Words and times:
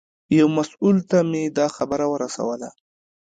یو 0.37 0.47
مسوول 0.57 0.97
ته 1.09 1.17
مې 1.29 1.43
دا 1.57 1.67
خبره 1.75 2.05
ورسوله. 2.13 2.69